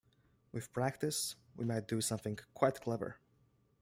[0.51, 3.17] With practice we might do something quite clever.